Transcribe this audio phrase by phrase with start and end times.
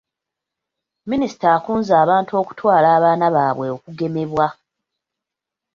[1.09, 4.47] Minisita akunze abantu okutwala abaana baabwe okugemebwa.